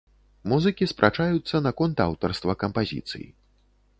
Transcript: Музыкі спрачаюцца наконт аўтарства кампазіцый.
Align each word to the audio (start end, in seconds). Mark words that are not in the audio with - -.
Музыкі 0.51 0.87
спрачаюцца 0.91 1.61
наконт 1.67 2.01
аўтарства 2.07 2.57
кампазіцый. 2.63 3.25